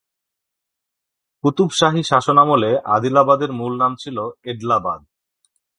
[1.43, 4.17] কুতুব শাহী শাসনামলে আদিলাবাদের মূল নাম ছিল
[4.51, 4.99] এডলাবাদ।